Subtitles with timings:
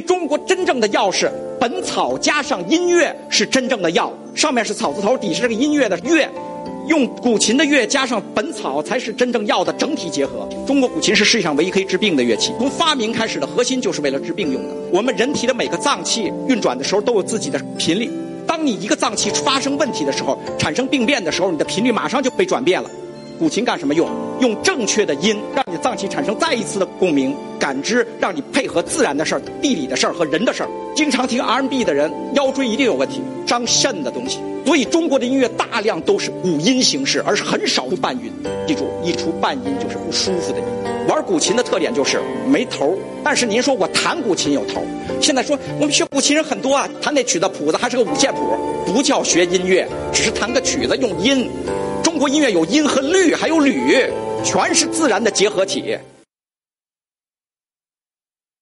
[0.00, 1.30] 中国真正的药是
[1.60, 6.26] 本草加上音乐是真正的药，上面是草字头，底下这个音乐的乐，
[6.88, 10.48] 用古琴的乐加上本草才是真正药的整体结合。
[10.66, 14.74] 中国古琴是世界上唯一可以治病的乐器，从发明开始的核心就是为了治病用的。
[14.90, 18.10] 我们人体的每个脏器运转的时候都有自己的频率，
[18.46, 22.90] 当你一个脏器发生问题的时候，产生病变的时候，你的频率马上就被转变了。
[23.42, 24.08] 古琴干什么用？
[24.40, 30.68] 用正确的音，让你脏器产生再一次的共鸣、感知，让你配合自然的事儿、地理的事儿和人的事儿。
[30.94, 34.38] 经常听 R&B 的人，腰椎一定有问题，伤肾的东西。
[34.64, 38.32] 所以中国的音乐大量都是五音形式，而是很少出半音。
[38.64, 40.64] 记住，一出半音就是不舒服的音。
[41.08, 44.86] 玩古琴的特点就是没头儿，但是您说我弹古琴有头儿。
[45.20, 51.50] 现在说我们学古琴人很多啊，弹那曲子谱子还是个五线谱，不叫学音乐，只是弹个曲子用音。
[52.02, 54.06] 中国音乐有音和律，还有律，
[54.44, 55.96] 全是自然的结合体。